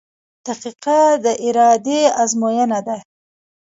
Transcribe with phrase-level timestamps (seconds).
[0.45, 2.97] •دقیقه د ارادې ازموینه ده.